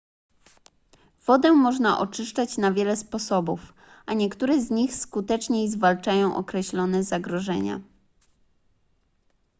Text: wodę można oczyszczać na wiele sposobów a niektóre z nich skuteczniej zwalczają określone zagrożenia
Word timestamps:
wodę 1.27 1.51
można 1.51 1.99
oczyszczać 1.99 2.57
na 2.57 2.71
wiele 2.71 2.97
sposobów 2.97 3.73
a 4.05 4.13
niektóre 4.13 4.61
z 4.61 4.69
nich 4.69 4.95
skuteczniej 4.95 5.69
zwalczają 5.69 6.35
określone 6.35 7.03
zagrożenia 7.03 7.81